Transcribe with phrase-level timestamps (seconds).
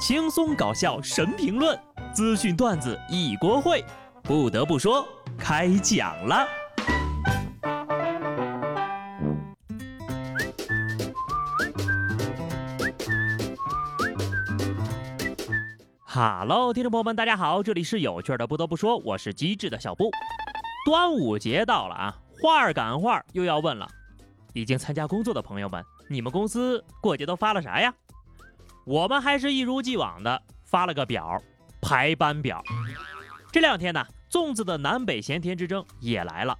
[0.00, 1.78] 轻松搞笑神评论，
[2.14, 3.84] 资讯段子一锅烩。
[4.22, 6.48] 不得不说，开讲了。
[16.06, 18.46] 哈喽，听众朋友们，大家好，这里是有趣的。
[18.46, 20.10] 不得不说，我是机智的小布。
[20.86, 23.86] 端午节到了啊，话儿赶话儿又要问了。
[24.54, 27.92] 已经参加工作的朋友们，你们公司过节都发了啥呀？
[28.90, 31.40] 我们还是一如既往的发了个表，
[31.80, 32.60] 排班表。
[33.52, 36.58] 这两天呢，粽子的南北咸甜之争也来了。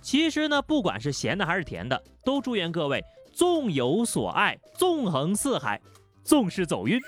[0.00, 5.78] 其实呢，不管是咸的还是甜的，都祝愿各位粽有所爱，纵横四海，
[6.24, 6.98] 纵是走运。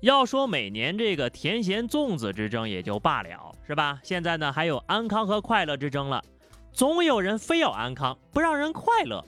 [0.00, 4.00] 要说每年这个甜咸粽子之争也就罢了，是吧？
[4.02, 6.20] 现在呢，还有安康和快乐之争了。
[6.72, 9.24] 总有人非要安康，不让人快乐，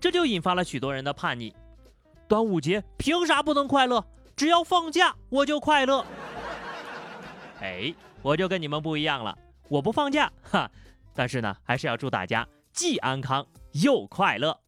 [0.00, 1.54] 这就引发了许多人的叛逆。
[2.28, 4.04] 端午节凭啥不能快乐？
[4.34, 6.04] 只要放假我就快乐。
[7.60, 9.36] 哎，我就跟你们不一样了，
[9.68, 10.70] 我不放假哈，
[11.14, 14.58] 但是呢，还是要祝大家既安康又快乐。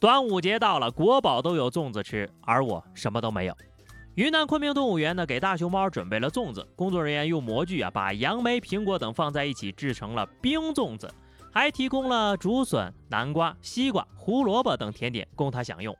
[0.00, 3.56] 端午节到了，国宝都有粽子吃，而我什么都没有。
[4.14, 6.66] 云南昆明动物园呢，给大熊猫准备了粽子。
[6.74, 11.12] 工作人员用模具啊，把杨梅、苹果等放在一起，制成了冰粽子，
[11.52, 15.96] 还提供了竹笋、南瓜、西瓜、胡萝卜等甜点供它享用，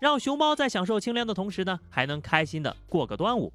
[0.00, 3.52] 让熊猫在享受清凉的同时呢，还能开心的过个端午。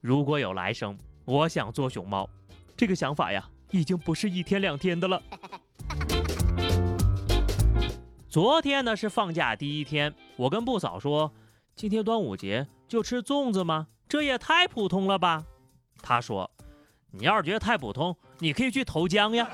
[0.00, 2.28] 如果有来生，我想做熊猫，
[2.76, 5.22] 这个想法呀，已经不是一天两天的了。
[8.28, 11.30] 昨天呢是放假第一天，我跟布嫂说。
[11.76, 13.86] 今天端午节就吃粽子吗？
[14.06, 15.42] 这也太普通了吧！
[16.02, 16.50] 他说
[17.10, 19.48] ：“你要是觉得太普通，你可以去投江呀。”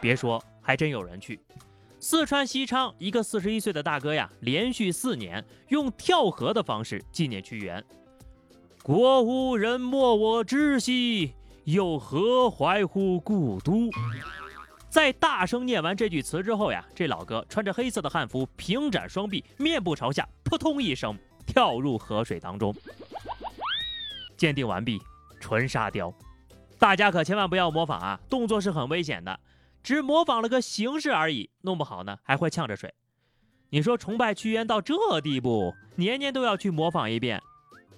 [0.00, 1.40] 别说，还真有人去。
[1.98, 7.84] 四川西昌一个四十一岁的大哥呀，连续四年用跳河的方式纪念屈原。
[8.82, 13.90] 国无人莫我知兮，又何怀乎故都？
[14.88, 21.16] 在大声念完这句词之后呀，这老哥穿着黑色的汉服，平展双臂，面部朝下，扑通一声
[21.46, 22.74] 跳入河水当中。
[24.38, 24.98] 鉴定完毕，
[25.38, 26.12] 纯沙雕。
[26.78, 29.38] 大家可千万不要模仿啊，动作是很危险的，
[29.82, 32.92] 只模仿了个形式而已，弄不好呢还会呛着水。
[33.70, 37.40] 你说崇拜屈原到这地步，年年都要去模仿一遍，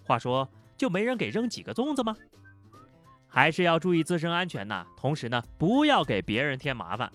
[0.04, 2.16] 话说就没人给扔几个粽子吗？
[3.26, 7.10] 还是要注意自身安全呐，同时呢，不要给别人添麻烦。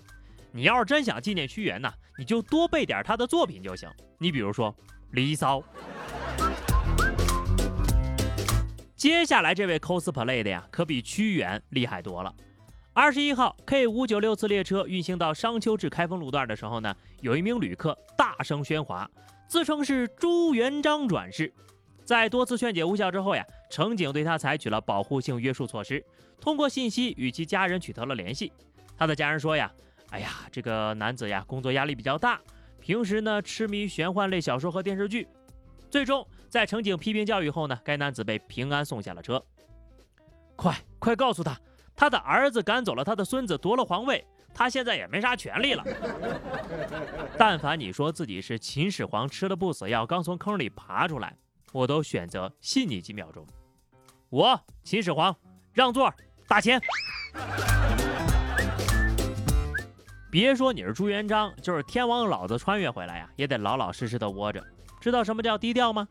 [0.51, 3.87] 你要是真想纪念屈原呢，你就多背点他的作品就行。
[4.17, 4.73] 你比如说
[5.11, 5.59] 《离骚》。
[8.95, 12.33] 接下来这位 cosplay 的呀，可比屈原厉害多了。
[12.97, 19.07] 二十一号 K 五九六次列车运行到商丘至开封路段的时候呢，有一名旅客大声喧哗，
[19.47, 21.53] 自称是朱元璋转世。
[22.03, 26.03] 在多次劝解无效之后呀，乘警对他采取了保护性约束措施，
[26.41, 28.51] 通过信息与其家人取得了联系。
[28.97, 29.71] 他的家人说呀
[30.09, 32.41] ：“哎呀，这个男子呀，工作压力比较大，
[32.79, 35.27] 平时呢痴迷玄幻类小说和电视剧。”
[35.91, 39.39] 最终在乘警批评教育后呢，该男子被平安送下了车。
[40.55, 41.55] 快快告诉他，
[41.97, 45.83] 他的儿子赶走了他的孙子，夺了皇位，他现在也没啥权利了。
[47.39, 51.35] 但凡你说自己是秦始皇吃了不死药，刚从坑里爬出来。
[51.73, 53.45] 我都选择信你几秒钟。
[54.29, 55.35] 我秦始皇
[55.73, 56.13] 让座，
[56.47, 56.79] 打钱。
[60.29, 64.63] 别说你是朱元璋，就是天王老子穿越回来呀，也得老老实实的窝着。
[65.01, 66.07] 知道什么叫低调吗？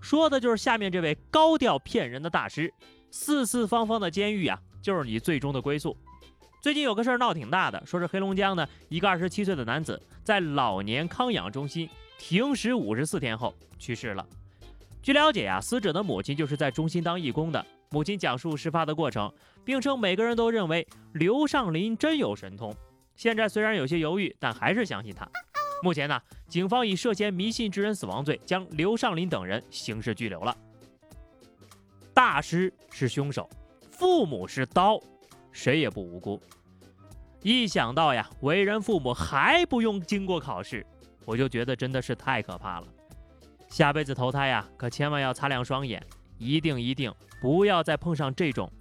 [0.00, 2.72] 说的就是下面这位高调骗人的大师。
[3.10, 5.96] 四四方方的监狱啊，就是你最终的归宿。
[6.60, 14.26] 最近有个事儿闹挺大的，说是黑龙江呢一个二十七岁的男子在老年康养中心停食五十四天后去世了。
[15.02, 17.64] 据了解呀，死者的母亲就是在中心当义工的。
[17.92, 19.32] 母亲讲述事发的过程，
[19.64, 22.72] 并称每个人都认为刘尚林真有神通。
[23.16, 25.28] 现在虽然有些犹豫，但还是相信他。
[25.82, 30.56] 目前呢，警方以涉嫌迷信致人死亡罪将刘尚林等人刑事拘留了。
[32.12, 33.48] 大师是凶手，
[34.00, 34.98] 父母是刀，
[35.52, 36.40] 谁也不无辜。
[37.42, 40.86] 一想到呀，为人父母还不用经过考试，
[41.26, 42.86] 我就觉得真的是太可怕了。
[43.68, 46.02] 下辈子投胎呀，可千万要擦亮双眼，
[46.38, 48.72] 一定一定不要再碰上这种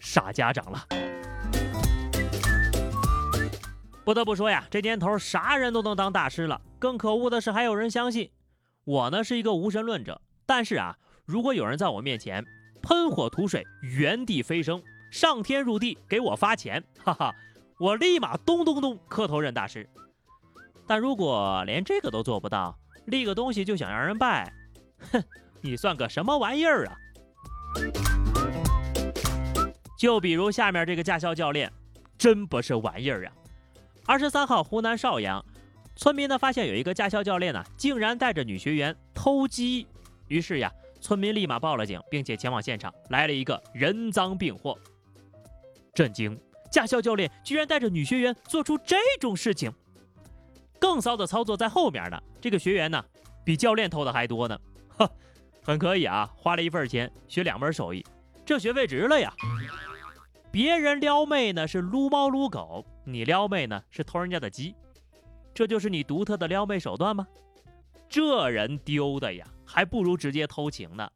[0.00, 0.86] 傻家长了。
[4.02, 6.58] 不得不说呀，这年头啥人都能当大师了。
[6.78, 8.30] 更可恶的是，还有人相信。
[8.84, 10.96] 我呢是一个无神论者，但是啊，
[11.26, 12.42] 如果有人在我面前
[12.82, 17.34] 喷火吐水、原地飞升、上天入地给我发钱，哈哈，
[17.78, 19.88] 我立马咚咚咚磕头认大师。
[20.86, 22.76] 但如果连这个都做不到，
[23.06, 24.52] 立个东西就想让人拜，
[25.12, 25.22] 哼，
[25.60, 26.96] 你算个什么玩意儿啊？
[29.98, 31.72] 就比如下面这个驾校教练，
[32.18, 33.32] 真不是玩意儿啊！
[34.04, 35.44] 二十三号，湖南邵阳，
[35.94, 39.86] 村民呢发现有一个驾校教练呢，竟然带着女学员偷鸡，
[40.26, 44.78] 于是呀，村民立马报了警，并且前往现场，来了一个人赃并获。
[45.92, 46.38] 震惊！
[46.70, 49.70] 驾校教练居然带着女学员做出这种事情。
[50.78, 53.04] 更骚的操作在后面呢，这个学员呢，
[53.44, 54.58] 比教练偷的还多呢，
[54.96, 55.10] 哈，
[55.62, 58.04] 很可以啊，花了一份钱学两门手艺，
[58.46, 59.34] 这学费值了呀。
[60.50, 64.74] 别人撩妹呢是撸猫撸狗，你撩妹呢是偷人家的鸡，
[65.52, 67.26] 这就是你独特的撩妹手段吗？
[68.08, 71.08] 这人丢的呀，还不如直接偷情呢。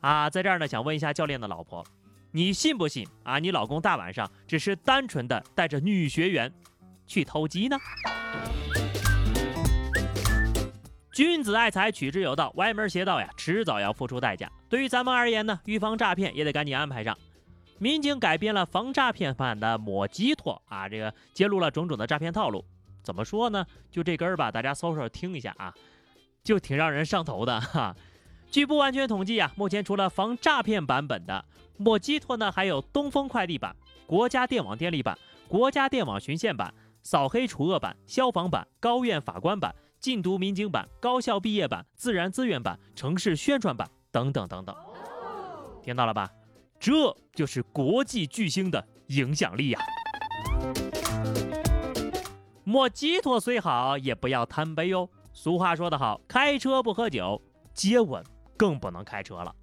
[0.00, 1.84] 啊，在这儿呢，想问一下教练的老婆，
[2.30, 3.38] 你信不信啊？
[3.38, 6.52] 你老公大晚上只是单纯的带着女学员
[7.06, 7.76] 去偷鸡呢？
[11.12, 12.50] 君子爱财，取之有道。
[12.56, 14.50] 歪门邪道呀，迟早要付出代价。
[14.70, 17.16] 对于咱们而言呢，预防诈骗也得赶紧安排上。
[17.78, 22.64] 民警改编了防诈骗版的抹鸡托啊，这个揭露了种种的诈骗套路。
[23.02, 23.66] 怎么说呢？
[23.90, 25.74] 就这根儿吧，大家搜搜听一下啊，
[26.44, 27.94] 就挺让人上头的 哈。
[28.50, 31.44] 据不完全统计啊，目前除了防诈骗版本的
[31.76, 33.74] 莫基托呢，还有东风快递版、
[34.06, 35.18] 国家电网电力版、
[35.48, 36.72] 国家电网巡线版、
[37.02, 39.74] 扫黑除恶版、消防版、高院法官版。
[39.98, 44.74] 禁毒民警版、高校毕业版、自然资源版、城市宣传版等等等等，
[45.80, 46.28] 听到了吧？
[46.80, 49.80] 这就是国际巨星的影响力呀！
[52.64, 55.08] 莫吉托虽好，也不要贪杯哦。
[55.32, 57.40] 俗话说得好，开车不喝酒，
[57.74, 58.22] 接吻
[58.56, 59.54] 更不能开车了。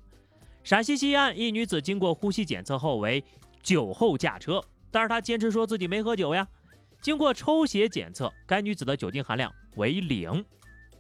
[0.64, 3.24] 陕西西安一女子经过呼吸检测后为
[3.62, 4.62] 酒后驾车，
[4.92, 6.48] 但是她坚持说自己没喝酒呀。
[7.02, 10.44] 经过抽血检测，该女子的酒精含量为零，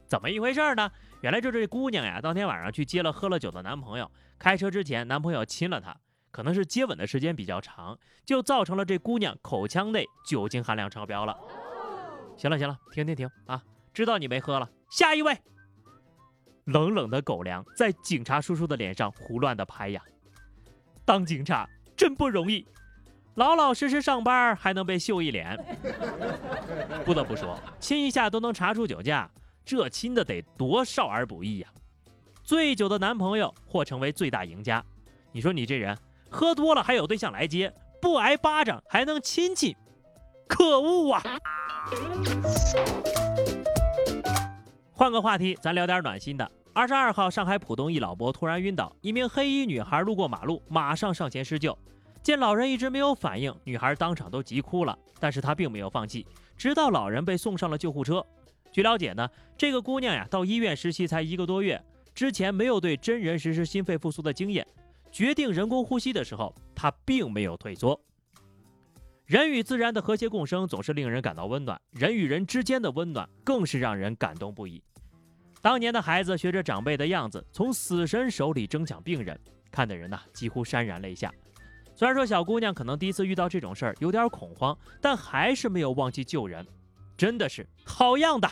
[0.07, 0.89] 怎么一回事呢？
[1.21, 5.97] 原来就这姑娘呀，当天晚上去接了喝了酒的男朋友，开车之前男朋友亲了她，
[6.31, 11.37] 可能是接吻的时间比较长，就造成了这姑娘口腔内酒精含量超标了。
[12.37, 13.61] 行了行了，停停停啊！
[13.99, 15.37] 知道你没喝了，下一位。
[16.63, 20.01] 冷冷的狗粮在警察叔叔的脸上胡乱的拍呀，
[21.03, 22.65] 当警察真不容易。
[23.35, 25.53] 老老实实上班还能被秀一脸，
[27.03, 29.29] 不得不说，亲一下都能查出酒驾，
[29.65, 31.67] 这亲的得多少儿不宜呀！
[32.41, 34.81] 醉酒的男朋友或成为最大赢家。
[35.33, 35.97] 你说你这人
[36.29, 39.75] 喝多了还有对象来接，不挨巴掌还能亲亲，
[40.47, 41.21] 可恶啊！
[44.99, 46.51] 换个话题，咱聊点暖心的。
[46.73, 51.75] 二十二号，上海浦东一老伯突然晕倒，一名黑衣女孩路过马路，马上上前施救。
[52.21, 54.99] 见老人一直没有反应，女孩当场都急哭了。
[55.17, 58.21] 但是她并没有放弃，直到老人被送上了救护车。
[58.73, 59.25] 据了解呢，
[59.57, 61.81] 这个姑娘呀，到医院实习才一个多月，
[62.13, 64.67] 之前没有对真人实施心肺复苏的经验。
[65.13, 67.97] 决定人工呼吸的时候，她并没有退缩。
[69.25, 74.83] 人与自然的和谐共生总是令人感到温暖，人与人之间的温暖更是让人感动不已。
[75.61, 79.37] 当年的孩子学着长辈的样子，从死神手里争抢病人，
[79.69, 81.33] 看的人呐几乎潸然泪下。
[81.95, 86.65] 虽然说小姑娘可能第一次遇到这种事儿有点恐慌，但还是没有忘记救人，
[87.17, 88.49] 真的是好样的。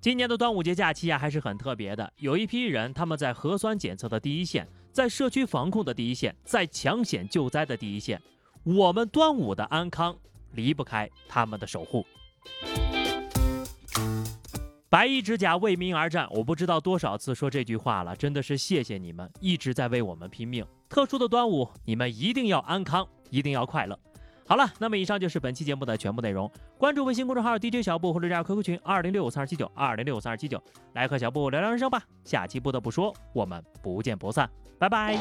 [0.00, 2.12] 今年的端午节假期啊，还是很特别的。
[2.18, 8.22] 有一批人，他们在核酸检测的第一线，在社区防控的第一线，在抢险救灾的第一线。
[8.62, 10.16] 我们端午的安康
[10.52, 12.06] 离不开他们的守护。
[14.90, 20.64] 白衣指甲为民而战，我不知道多少次说这句话了，真的是谢谢你们一直在为我们拼命。
[20.88, 23.98] 特殊的端午，你们一定要安康，一定要快乐。
[24.46, 26.50] 好了，那么以上就是本期节目的全部内容。
[26.78, 30.58] 关注微信公众号 DJ 小布或者加 QQ 群二零六五三二七九二零六五三二七九，
[30.94, 32.02] 来和小布聊聊人生吧。
[32.24, 35.18] 下期不得不说，我们不见不散，拜拜。